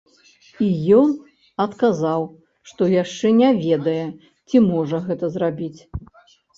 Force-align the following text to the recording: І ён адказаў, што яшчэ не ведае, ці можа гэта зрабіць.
І 0.67 0.69
ён 0.99 1.09
адказаў, 1.65 2.25
што 2.71 2.81
яшчэ 3.03 3.27
не 3.43 3.53
ведае, 3.63 3.97
ці 4.47 4.67
можа 4.75 4.97
гэта 5.09 5.35
зрабіць. 5.39 5.77